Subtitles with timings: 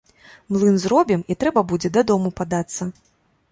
[0.55, 2.83] Млын зробім, і трэба будзе дадому падацца.